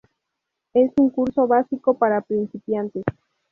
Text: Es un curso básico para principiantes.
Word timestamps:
Es 0.73 0.91
un 0.97 1.11
curso 1.11 1.45
básico 1.45 1.93
para 1.95 2.21
principiantes. 2.21 3.03